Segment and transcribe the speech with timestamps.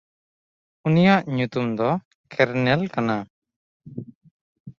[0.85, 1.89] ᱩᱱᱤᱭᱟᱜ ᱧᱩᱛᱩᱢ ᱫᱚ
[2.31, 3.17] ᱠᱮᱨᱱᱮᱞ ᱠᱟᱱᱟ᱾